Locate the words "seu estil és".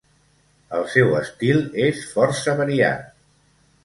0.93-2.01